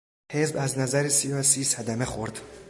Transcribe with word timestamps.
حزب 0.31 0.55
از 0.57 0.77
نظر 0.77 1.09
سیاسی 1.09 1.63
صدمه 1.63 2.05
خورد. 2.05 2.41